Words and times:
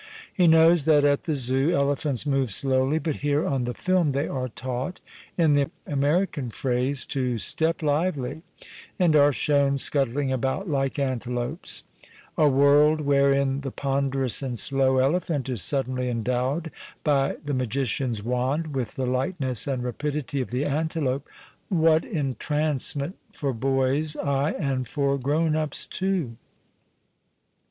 He 0.33 0.47
knows 0.47 0.85
that 0.85 1.05
at 1.05 1.25
the 1.25 1.35
Zoo 1.35 1.73
elephants 1.75 2.25
move 2.25 2.51
slowly, 2.51 2.97
but 2.97 3.17
here 3.17 3.45
on 3.45 3.65
the 3.65 3.75
film 3.75 4.13
they 4.13 4.27
arc 4.27 4.55
taught, 4.55 4.99
in 5.37 5.53
the 5.53 5.69
American 5.85 6.49
phrase, 6.49 7.05
to" 7.05 7.37
step 7.37 7.83
lively," 7.83 8.41
and 8.97 9.15
are 9.15 9.31
shown 9.31 9.77
scuttling 9.77 10.31
about 10.31 10.67
like 10.67 10.97
antelopes, 10.97 11.83
A 12.35 12.49
world 12.49 13.01
wherein 13.01 13.61
the 13.61 13.69
ponderous 13.69 14.41
and 14.41 14.57
slow 14.57 14.97
elephant 14.97 15.47
is 15.49 15.61
suddenly 15.61 16.09
endowed 16.09 16.71
by 17.03 17.37
the 17.45 17.53
magician's 17.53 18.23
wand 18.23 18.73
with 18.73 18.95
the 18.95 19.05
lightness 19.05 19.67
and 19.67 19.83
rapidity 19.83 20.41
of 20.41 20.49
the 20.49 20.65
antelope— 20.65 21.29
what 21.69 22.01
entrancemcnt 22.05 23.13
for 23.31 23.53
boys, 23.53 24.15
aye, 24.15 24.53
and 24.57 24.87
for 24.87 25.19
grown 25.19 25.55
ups 25.55 25.85
too 25.85 26.37